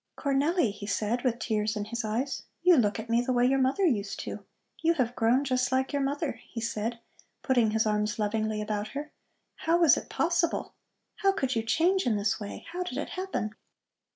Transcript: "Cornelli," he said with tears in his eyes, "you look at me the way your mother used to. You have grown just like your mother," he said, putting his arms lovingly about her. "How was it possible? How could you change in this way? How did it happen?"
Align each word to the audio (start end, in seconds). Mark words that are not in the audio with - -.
"Cornelli," 0.17 0.71
he 0.71 0.87
said 0.87 1.21
with 1.23 1.37
tears 1.37 1.75
in 1.75 1.85
his 1.85 2.03
eyes, 2.03 2.41
"you 2.63 2.75
look 2.75 2.97
at 2.99 3.07
me 3.07 3.21
the 3.21 3.31
way 3.31 3.45
your 3.45 3.59
mother 3.59 3.85
used 3.85 4.19
to. 4.21 4.43
You 4.81 4.95
have 4.95 5.15
grown 5.15 5.43
just 5.43 5.71
like 5.71 5.93
your 5.93 6.01
mother," 6.01 6.39
he 6.49 6.59
said, 6.59 6.97
putting 7.43 7.69
his 7.69 7.85
arms 7.85 8.17
lovingly 8.17 8.63
about 8.63 8.87
her. 8.97 9.11
"How 9.57 9.77
was 9.77 9.97
it 9.97 10.09
possible? 10.09 10.73
How 11.17 11.31
could 11.31 11.55
you 11.55 11.61
change 11.61 12.07
in 12.07 12.17
this 12.17 12.39
way? 12.39 12.65
How 12.71 12.81
did 12.81 12.97
it 12.97 13.09
happen?" 13.09 13.53